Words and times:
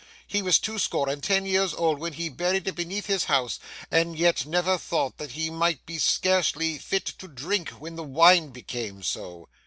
He 0.25 0.41
was 0.41 0.57
twoscore 0.57 1.09
and 1.13 1.21
ten 1.21 1.45
years 1.45 1.75
old 1.75 1.99
when 1.99 2.13
he 2.13 2.27
buried 2.27 2.67
it 2.67 2.71
beneath 2.73 3.05
his 3.05 3.25
house, 3.25 3.59
and 3.91 4.17
yet 4.17 4.47
never 4.47 4.75
thought 4.79 5.19
that 5.19 5.33
he 5.33 5.51
might 5.51 5.85
be 5.85 5.99
scarcely 5.99 6.79
"fit 6.79 7.05
to 7.19 7.27
drink" 7.27 7.69
when 7.69 7.97
the 7.97 8.03
wine 8.03 8.49
became 8.49 9.03
so. 9.03 9.47